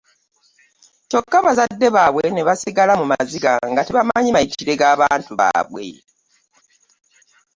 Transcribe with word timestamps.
Kyokka 1.09 1.37
bazadde 1.45 1.87
baabwe 1.95 2.23
ne 2.31 2.45
basigala 2.47 2.93
mu 2.99 3.05
maziga 3.11 3.51
nga 3.71 3.81
tebamanyi 3.87 4.29
mayitire 4.33 4.73
g'abantu 4.81 5.31
baabwe. 5.39 5.85